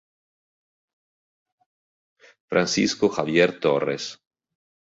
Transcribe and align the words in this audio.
Francisco 2.47 3.07
Javier 3.09 3.59
Torres 3.59 4.17